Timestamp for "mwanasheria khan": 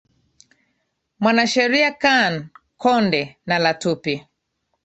1.21-2.33